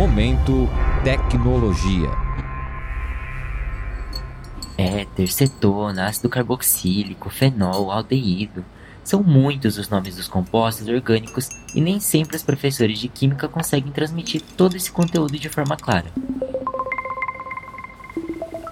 Momento 0.00 0.66
Tecnologia. 1.04 2.08
Éter, 4.78 5.30
cetona, 5.30 6.06
ácido 6.06 6.26
carboxílico, 6.26 7.28
fenol, 7.28 7.92
aldeído. 7.92 8.64
São 9.04 9.22
muitos 9.22 9.76
os 9.76 9.90
nomes 9.90 10.16
dos 10.16 10.26
compostos 10.26 10.88
orgânicos 10.88 11.50
e 11.74 11.82
nem 11.82 12.00
sempre 12.00 12.34
os 12.34 12.42
professores 12.42 12.98
de 12.98 13.08
química 13.08 13.46
conseguem 13.46 13.92
transmitir 13.92 14.40
todo 14.56 14.74
esse 14.74 14.90
conteúdo 14.90 15.38
de 15.38 15.50
forma 15.50 15.76
clara. 15.76 16.10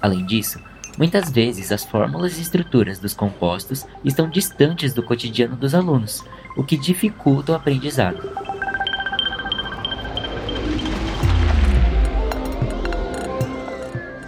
Além 0.00 0.24
disso, 0.24 0.58
muitas 0.96 1.30
vezes 1.30 1.70
as 1.70 1.84
fórmulas 1.84 2.38
e 2.38 2.40
estruturas 2.40 2.98
dos 2.98 3.12
compostos 3.12 3.84
estão 4.02 4.30
distantes 4.30 4.94
do 4.94 5.02
cotidiano 5.02 5.56
dos 5.56 5.74
alunos, 5.74 6.24
o 6.56 6.64
que 6.64 6.78
dificulta 6.78 7.52
o 7.52 7.54
aprendizado. 7.54 8.47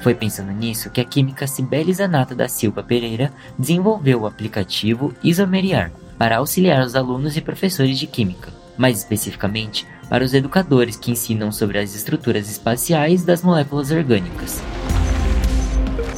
Foi 0.01 0.15
pensando 0.15 0.51
nisso 0.51 0.91
que 0.91 1.01
a 1.01 1.05
química 1.05 1.47
Cibele 1.47 1.93
Zanata 1.93 2.35
da 2.35 2.49
Silva 2.49 2.83
Pereira 2.83 3.33
desenvolveu 3.59 4.23
o 4.23 4.27
aplicativo 4.27 5.15
Isomeriar 5.23 5.93
para 6.17 6.39
auxiliar 6.39 6.83
os 6.85 6.97
alunos 6.97 7.37
e 7.37 7.41
professores 7.41 7.99
de 7.99 8.07
química, 8.07 8.53
mais 8.79 8.99
especificamente 8.99 9.87
para 10.09 10.25
os 10.25 10.33
educadores 10.33 10.97
que 10.97 11.11
ensinam 11.11 11.53
sobre 11.53 11.79
as 11.79 11.95
estruturas 11.95 12.51
espaciais 12.51 13.25
das 13.25 13.43
moléculas 13.43 13.91
orgânicas. 13.91 14.63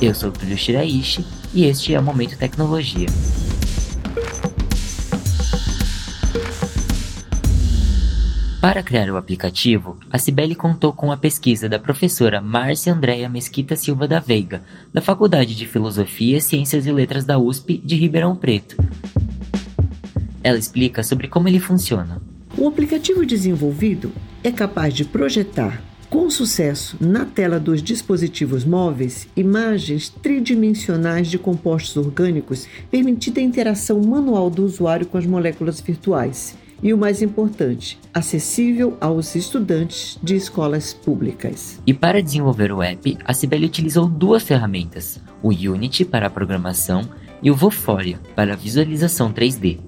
Eu 0.01 0.15
sou 0.15 0.33
Túlio 0.33 0.57
Shiraishi 0.57 1.27
e 1.53 1.65
este 1.65 1.95
é 1.95 2.01
o 2.01 2.03
Momento 2.03 2.39
Tecnologia. 2.39 3.07
Para 8.63 8.81
criar 8.81 9.11
o 9.11 9.17
aplicativo, 9.17 9.99
a 10.09 10.19
Cibele 10.19 10.55
contou 10.55 10.93
com 10.93 11.11
a 11.11 11.17
pesquisa 11.17 11.69
da 11.69 11.81
professora 11.81 12.41
Márcia 12.41 12.95
Andréa 12.95 13.29
Mesquita 13.29 13.75
Silva 13.75 14.07
da 14.07 14.21
Veiga, 14.21 14.63
da 14.95 15.01
Faculdade 15.01 15.57
de 15.57 15.67
Filosofia, 15.67 16.41
Ciências 16.41 16.87
e 16.87 16.93
Letras 16.93 17.25
da 17.25 17.41
USP 17.41 17.83
de 17.85 17.97
Ribeirão 17.97 18.37
Preto. 18.37 18.77
Ela 20.45 20.59
explica 20.59 21.03
sobre 21.03 21.27
como 21.27 21.49
ele 21.49 21.59
funciona. 21.59 22.23
O 22.57 22.69
aplicativo 22.69 23.27
desenvolvido 23.27 24.13
é 24.45 24.53
capaz 24.53 24.95
de 24.95 25.05
projetar 25.07 25.83
com 26.09 26.31
sucesso 26.31 26.97
na 27.01 27.25
tela 27.25 27.59
dos 27.59 27.83
dispositivos 27.83 28.65
móveis 28.65 29.27
imagens 29.35 30.09
tridimensionais 30.09 31.27
de 31.27 31.37
compostos 31.37 31.97
orgânicos, 31.97 32.69
permitindo 32.93 33.41
a 33.41 33.43
interação 33.43 34.01
manual 34.01 34.49
do 34.49 34.65
usuário 34.65 35.07
com 35.07 35.19
as 35.19 35.27
moléculas 35.27 35.81
virtuais 35.81 36.62
e 36.83 36.93
o 36.93 36.99
mais 36.99 37.23
importante, 37.23 37.99
acessível 38.13 38.97
aos 39.01 39.35
estudantes 39.35 40.19
de 40.23 40.35
escolas 40.35 40.93
públicas. 40.93 41.81
E 41.87 41.95
para 41.95 42.23
desenvolver 42.23 42.73
o 42.73 42.83
app, 42.83 43.17
a 43.25 43.33
Cibele 43.33 43.67
utilizou 43.67 44.07
duas 44.07 44.43
ferramentas: 44.43 45.21
o 45.43 45.49
Unity 45.49 46.05
para 46.05 46.27
a 46.27 46.31
programação 46.31 47.03
e 47.43 47.51
o 47.51 47.55
Voforia 47.55 48.19
para 48.35 48.55
a 48.55 48.57
visualização 48.57 49.33
3D. 49.33 49.79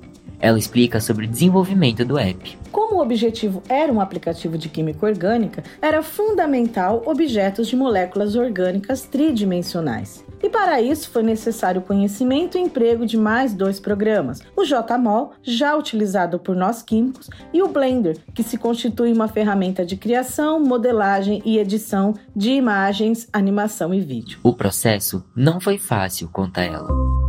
Ela 0.40 0.58
explica 0.58 1.00
sobre 1.00 1.24
o 1.24 1.28
desenvolvimento 1.28 2.04
do 2.04 2.18
app. 2.18 2.58
Como 2.70 2.96
o 2.96 3.00
objetivo 3.00 3.62
era 3.66 3.90
um 3.90 4.00
aplicativo 4.00 4.58
de 4.58 4.68
química 4.68 5.06
orgânica, 5.06 5.64
era 5.80 6.02
fundamental 6.02 7.02
objetos 7.06 7.68
de 7.68 7.76
moléculas 7.76 8.36
orgânicas 8.36 9.02
tridimensionais. 9.02 10.24
Para 10.54 10.80
isso 10.80 11.10
foi 11.10 11.24
necessário 11.24 11.82
conhecimento 11.82 12.56
e 12.56 12.60
emprego 12.60 13.04
de 13.04 13.16
mais 13.16 13.52
dois 13.52 13.80
programas: 13.80 14.40
o 14.56 14.64
JMOL, 14.64 15.32
já 15.42 15.76
utilizado 15.76 16.38
por 16.38 16.54
nós 16.54 16.80
químicos, 16.80 17.28
e 17.52 17.60
o 17.60 17.66
Blender, 17.66 18.18
que 18.32 18.44
se 18.44 18.56
constitui 18.56 19.12
uma 19.12 19.26
ferramenta 19.26 19.84
de 19.84 19.96
criação, 19.96 20.60
modelagem 20.60 21.42
e 21.44 21.58
edição 21.58 22.14
de 22.36 22.52
imagens, 22.52 23.28
animação 23.32 23.92
e 23.92 24.00
vídeo. 24.00 24.38
O 24.44 24.54
processo 24.54 25.24
não 25.34 25.60
foi 25.60 25.76
fácil, 25.76 26.28
conta 26.32 26.60
ela. 26.60 27.23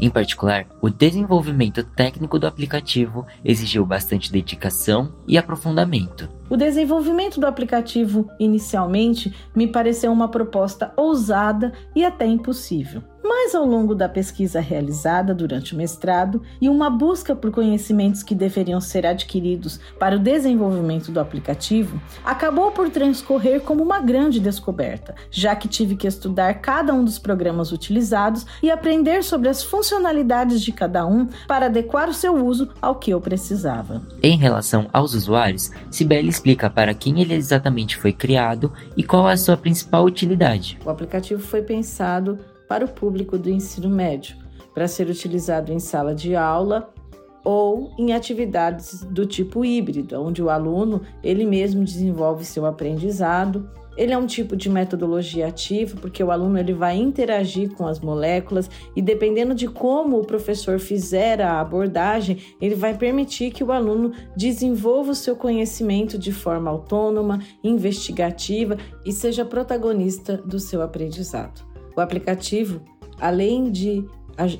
Em 0.00 0.10
particular, 0.10 0.66
o 0.80 0.90
desenvolvimento 0.90 1.84
técnico 1.84 2.38
do 2.38 2.46
aplicativo 2.46 3.26
exigiu 3.44 3.86
bastante 3.86 4.30
dedicação 4.30 5.12
e 5.26 5.38
aprofundamento. 5.38 6.28
O 6.50 6.56
desenvolvimento 6.56 7.40
do 7.40 7.46
aplicativo 7.46 8.28
inicialmente 8.38 9.34
me 9.54 9.66
pareceu 9.66 10.12
uma 10.12 10.28
proposta 10.28 10.92
ousada 10.96 11.72
e 11.94 12.04
até 12.04 12.26
impossível. 12.26 13.02
Mas 13.26 13.54
ao 13.54 13.64
longo 13.64 13.94
da 13.94 14.06
pesquisa 14.06 14.60
realizada 14.60 15.34
durante 15.34 15.72
o 15.72 15.78
mestrado 15.78 16.42
e 16.60 16.68
uma 16.68 16.90
busca 16.90 17.34
por 17.34 17.50
conhecimentos 17.50 18.22
que 18.22 18.34
deveriam 18.34 18.82
ser 18.82 19.06
adquiridos 19.06 19.80
para 19.98 20.16
o 20.16 20.18
desenvolvimento 20.18 21.10
do 21.10 21.18
aplicativo, 21.18 21.98
acabou 22.22 22.70
por 22.70 22.90
transcorrer 22.90 23.62
como 23.62 23.82
uma 23.82 23.98
grande 23.98 24.38
descoberta, 24.38 25.14
já 25.30 25.56
que 25.56 25.66
tive 25.66 25.96
que 25.96 26.06
estudar 26.06 26.60
cada 26.60 26.92
um 26.92 27.02
dos 27.02 27.18
programas 27.18 27.72
utilizados 27.72 28.44
e 28.62 28.70
aprender 28.70 29.24
sobre 29.24 29.48
as 29.48 29.62
funcionalidades 29.62 30.60
de 30.60 30.70
cada 30.70 31.06
um 31.06 31.26
para 31.48 31.66
adequar 31.66 32.10
o 32.10 32.14
seu 32.14 32.34
uso 32.34 32.68
ao 32.82 32.96
que 32.96 33.10
eu 33.10 33.22
precisava. 33.22 34.02
Em 34.22 34.36
relação 34.36 34.86
aos 34.92 35.14
usuários, 35.14 35.70
Sibeli 35.90 36.28
explica 36.28 36.68
para 36.68 36.92
quem 36.92 37.22
ele 37.22 37.32
exatamente 37.32 37.96
foi 37.96 38.12
criado 38.12 38.70
e 38.94 39.02
qual 39.02 39.30
é 39.30 39.32
a 39.32 39.38
sua 39.38 39.56
principal 39.56 40.04
utilidade. 40.04 40.78
O 40.84 40.90
aplicativo 40.90 41.40
foi 41.40 41.62
pensado 41.62 42.38
para 42.68 42.84
o 42.84 42.88
público 42.88 43.38
do 43.38 43.50
ensino 43.50 43.88
médio, 43.88 44.36
para 44.72 44.88
ser 44.88 45.08
utilizado 45.08 45.72
em 45.72 45.78
sala 45.78 46.14
de 46.14 46.34
aula 46.34 46.92
ou 47.44 47.92
em 47.98 48.12
atividades 48.12 49.04
do 49.04 49.26
tipo 49.26 49.64
híbrido, 49.64 50.20
onde 50.20 50.42
o 50.42 50.48
aluno 50.48 51.02
ele 51.22 51.44
mesmo 51.44 51.84
desenvolve 51.84 52.44
seu 52.44 52.64
aprendizado 52.64 53.68
ele 53.96 54.12
é 54.12 54.18
um 54.18 54.26
tipo 54.26 54.56
de 54.56 54.68
metodologia 54.68 55.46
ativa 55.46 55.96
porque 56.00 56.22
o 56.22 56.30
aluno 56.30 56.58
ele 56.58 56.72
vai 56.72 56.96
interagir 56.96 57.70
com 57.72 57.86
as 57.86 58.00
moléculas 58.00 58.68
e 58.94 59.00
dependendo 59.00 59.54
de 59.54 59.68
como 59.68 60.18
o 60.18 60.26
professor 60.26 60.78
fizer 60.78 61.40
a 61.40 61.60
abordagem, 61.60 62.38
ele 62.60 62.74
vai 62.74 62.96
permitir 62.96 63.52
que 63.52 63.62
o 63.62 63.72
aluno 63.72 64.12
desenvolva 64.36 65.12
o 65.12 65.14
seu 65.14 65.36
conhecimento 65.36 66.18
de 66.18 66.32
forma 66.32 66.70
autônoma, 66.70 67.40
investigativa 67.62 68.76
e 69.04 69.12
seja 69.12 69.44
protagonista 69.44 70.36
do 70.36 70.58
seu 70.58 70.82
aprendizado. 70.82 71.73
O 71.96 72.00
aplicativo, 72.00 72.82
além 73.20 73.70
de 73.70 74.04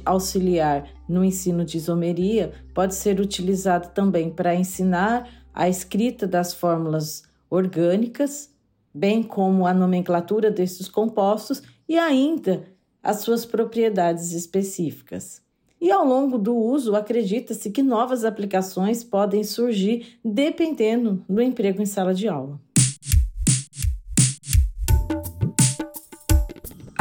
auxiliar 0.05 0.89
no 1.09 1.25
ensino 1.25 1.65
de 1.65 1.77
isomeria, 1.77 2.53
pode 2.73 2.95
ser 2.95 3.21
utilizado 3.21 3.89
também 3.89 4.31
para 4.31 4.55
ensinar 4.55 5.29
a 5.53 5.69
escrita 5.69 6.27
das 6.27 6.55
fórmulas 6.55 7.25
orgânicas 7.51 8.55
bem 8.95 9.23
como 9.23 9.67
a 9.67 9.75
nomenclatura 9.75 10.51
desses 10.51 10.89
compostos 10.89 11.63
e 11.89 11.99
ainda 11.99 12.65
as 13.03 13.19
suas 13.19 13.45
propriedades 13.45 14.33
específicas. 14.33 15.43
E 15.81 15.91
ao 15.91 16.07
longo 16.07 16.39
do 16.39 16.57
uso, 16.57 16.95
acredita-se 16.95 17.71
que 17.71 17.83
novas 17.83 18.25
aplicações 18.25 19.03
podem 19.03 19.43
surgir 19.43 20.19
dependendo 20.25 21.23
do 21.29 21.43
emprego 21.43 21.83
em 21.83 21.87
sala 21.87 22.15
de 22.15 22.29
aula. 22.29 22.59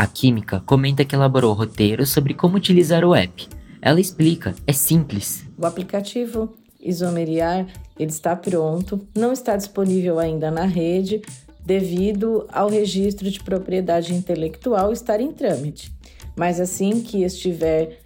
A 0.03 0.07
Química 0.07 0.61
comenta 0.65 1.05
que 1.05 1.15
elaborou 1.15 1.53
roteiros 1.53 2.09
sobre 2.09 2.33
como 2.33 2.57
utilizar 2.57 3.05
o 3.05 3.15
app. 3.15 3.47
Ela 3.81 4.01
explica, 4.01 4.53
é 4.67 4.73
simples. 4.73 5.45
O 5.57 5.65
aplicativo 5.65 6.53
Isomeriar 6.77 7.67
ele 7.97 8.11
está 8.11 8.35
pronto, 8.35 9.07
não 9.15 9.31
está 9.31 9.55
disponível 9.55 10.19
ainda 10.19 10.51
na 10.51 10.65
rede, 10.65 11.21
devido 11.65 12.45
ao 12.51 12.67
registro 12.67 13.31
de 13.31 13.41
propriedade 13.41 14.13
intelectual 14.13 14.91
estar 14.91 15.21
em 15.21 15.31
trâmite. 15.31 15.95
Mas 16.35 16.59
assim 16.59 17.01
que 17.01 17.23
estiver 17.23 18.01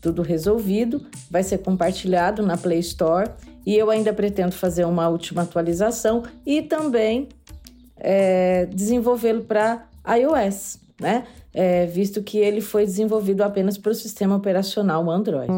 tudo 0.00 0.22
resolvido, 0.22 1.04
vai 1.28 1.42
ser 1.42 1.58
compartilhado 1.58 2.40
na 2.46 2.56
Play 2.56 2.78
Store 2.78 3.28
e 3.66 3.74
eu 3.74 3.90
ainda 3.90 4.12
pretendo 4.12 4.52
fazer 4.52 4.84
uma 4.84 5.08
última 5.08 5.42
atualização 5.42 6.22
e 6.46 6.62
também 6.62 7.28
é, 7.96 8.66
desenvolvê-lo 8.66 9.42
para 9.42 9.88
iOS, 10.06 10.81
né? 11.00 11.24
É, 11.52 11.86
visto 11.86 12.22
que 12.22 12.38
ele 12.38 12.60
foi 12.60 12.84
desenvolvido 12.84 13.42
apenas 13.42 13.76
para 13.76 13.92
o 13.92 13.94
sistema 13.94 14.36
operacional 14.36 15.10
Android. 15.10 15.52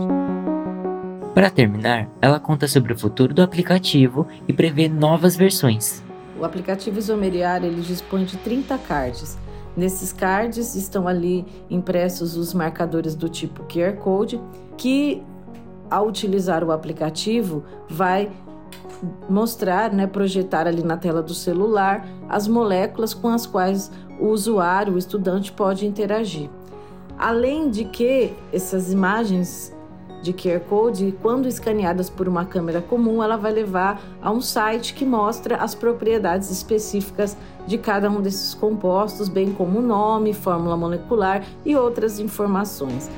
Para 1.34 1.50
terminar, 1.50 2.08
ela 2.22 2.38
conta 2.38 2.68
sobre 2.68 2.92
o 2.92 2.98
futuro 2.98 3.34
do 3.34 3.42
aplicativo 3.42 4.26
e 4.46 4.52
prevê 4.52 4.88
novas 4.88 5.36
versões. 5.36 6.02
O 6.38 6.44
aplicativo 6.44 6.98
Isomeriar 6.98 7.64
ele 7.64 7.80
dispõe 7.80 8.24
de 8.24 8.36
30 8.38 8.78
cards. 8.78 9.36
Nesses 9.76 10.12
cards 10.12 10.76
estão 10.76 11.08
ali 11.08 11.44
impressos 11.68 12.36
os 12.36 12.54
marcadores 12.54 13.16
do 13.16 13.28
tipo 13.28 13.64
QR 13.64 13.96
Code, 13.96 14.40
que 14.76 15.22
ao 15.90 16.06
utilizar 16.06 16.62
o 16.62 16.70
aplicativo 16.70 17.64
vai 17.88 18.30
mostrar, 19.28 19.92
né, 19.92 20.06
projetar 20.06 20.66
ali 20.66 20.82
na 20.82 20.96
tela 20.96 21.22
do 21.22 21.34
celular 21.34 22.06
as 22.28 22.48
moléculas 22.48 23.14
com 23.14 23.28
as 23.28 23.46
quais 23.46 23.90
o 24.20 24.28
usuário, 24.28 24.94
o 24.94 24.98
estudante 24.98 25.52
pode 25.52 25.86
interagir. 25.86 26.48
Além 27.18 27.70
de 27.70 27.84
que 27.84 28.32
essas 28.52 28.92
imagens 28.92 29.74
de 30.24 30.32
QR 30.32 30.60
Code 30.60 31.14
quando 31.20 31.46
escaneadas 31.46 32.08
por 32.08 32.26
uma 32.26 32.46
câmera 32.46 32.80
comum, 32.80 33.22
ela 33.22 33.36
vai 33.36 33.52
levar 33.52 34.00
a 34.22 34.32
um 34.32 34.40
site 34.40 34.94
que 34.94 35.04
mostra 35.04 35.56
as 35.56 35.74
propriedades 35.74 36.50
específicas 36.50 37.36
de 37.66 37.76
cada 37.76 38.10
um 38.10 38.22
desses 38.22 38.54
compostos, 38.54 39.28
bem 39.28 39.52
como 39.52 39.78
o 39.78 39.82
nome, 39.82 40.32
fórmula 40.32 40.76
molecular 40.76 41.44
e 41.64 41.76
outras 41.76 42.18
informações. 42.18 43.10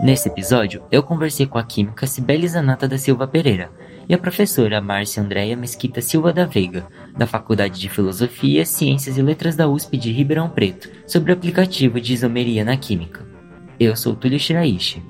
Nesse 0.00 0.28
episódio, 0.28 0.82
eu 0.92 1.02
conversei 1.02 1.44
com 1.44 1.58
a 1.58 1.64
química 1.64 2.06
Cibele 2.06 2.46
Zanata 2.46 2.86
da 2.86 2.96
Silva 2.96 3.26
Pereira 3.26 3.70
e 4.08 4.14
a 4.14 4.18
professora 4.18 4.80
Márcia 4.80 5.20
Andréia 5.22 5.56
Mesquita 5.56 6.00
Silva 6.00 6.32
da 6.32 6.44
Veiga, 6.44 6.86
da 7.16 7.26
Faculdade 7.26 7.80
de 7.80 7.88
Filosofia, 7.88 8.64
Ciências 8.64 9.18
e 9.18 9.22
Letras 9.22 9.56
da 9.56 9.68
USP 9.68 9.96
de 9.96 10.12
Ribeirão 10.12 10.48
Preto, 10.48 10.88
sobre 11.04 11.32
o 11.32 11.34
aplicativo 11.34 12.00
de 12.00 12.14
isomeria 12.14 12.64
na 12.64 12.76
química. 12.76 13.26
Eu 13.78 13.96
sou 13.96 14.14
Túlio 14.14 14.38
Shiraishi. 14.38 15.02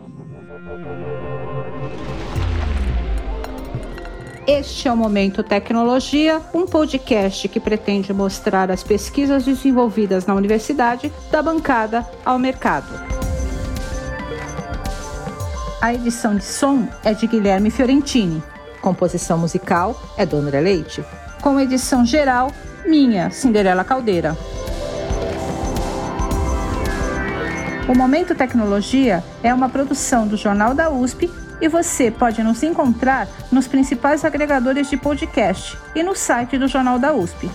Este 4.47 4.89
é 4.89 4.93
o 4.93 4.97
Momento 4.97 5.43
Tecnologia, 5.43 6.41
um 6.55 6.65
podcast 6.65 7.47
que 7.49 7.61
pretende 7.61 8.15
mostrar 8.15 8.71
as 8.71 8.83
pesquisas 8.83 9.45
desenvolvidas 9.45 10.25
na 10.25 10.35
universidade 10.35 11.13
da 11.31 11.43
bancada 11.43 12.07
ao 12.25 12.39
mercado. 12.39 13.28
A 15.81 15.95
edição 15.95 16.35
de 16.35 16.45
som 16.45 16.89
é 17.05 17.15
de 17.15 17.25
Guilherme 17.29 17.71
Fiorentini. 17.71 18.43
Composição 18.81 19.39
musical 19.39 19.97
é 20.17 20.27
do 20.27 20.37
André 20.37 20.61
Leite. 20.61 21.05
Com 21.41 21.61
edição 21.61 22.05
geral, 22.05 22.51
minha, 22.85 23.31
Cinderela 23.31 23.85
Caldeira. 23.85 24.37
O 27.89 27.97
Momento 27.97 28.35
Tecnologia 28.35 29.23
é 29.41 29.55
uma 29.55 29.69
produção 29.69 30.27
do 30.27 30.37
Jornal 30.37 30.75
da 30.75 30.91
USP 30.91 31.31
e 31.61 31.69
você 31.69 32.11
pode 32.11 32.43
nos 32.43 32.61
encontrar 32.65 33.29
nos 33.53 33.69
principais 33.69 34.25
agregadores 34.25 34.91
de 34.91 34.97
podcast 34.97 35.79
e 35.95 36.03
no 36.03 36.15
site 36.17 36.59
do 36.59 36.67
Jornal 36.67 36.99
da 36.99 37.13
USP. 37.13 37.49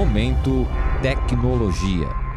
Momento 0.00 0.66
Tecnologia. 1.02 2.29